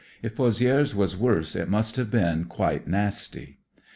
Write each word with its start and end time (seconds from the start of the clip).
If 0.23 0.35
Pozi^res 0.35 0.95
was 0.95 1.15
worse 1.15 1.55
it 1.55 1.69
must 1.69 1.95
have 1.97 2.09
been 2.09 2.45
quite 2.45 2.87
nasty." 2.87 3.59